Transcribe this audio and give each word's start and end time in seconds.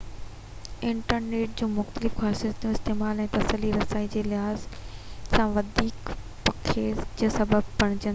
internet 0.91 1.59
جون 1.59 1.71
مختلف 1.73 2.15
خاصيتون 2.21 2.71
استعمال 2.77 3.21
۽ 3.25 3.27
تسلي 3.35 3.69
رسائي 3.75 4.09
جي 4.15 4.23
لحاظ 4.29 4.65
سان 5.35 5.53
وڌيڪ 5.59 6.11
پکيڙ 6.49 7.05
جو 7.21 7.31
سبب 7.37 7.71
بڻجن 7.77 7.99
ٿيون 8.01 8.09